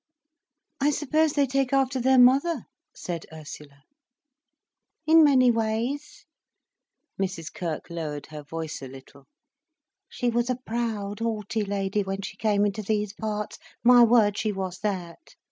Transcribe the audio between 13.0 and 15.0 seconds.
parts—my word, she was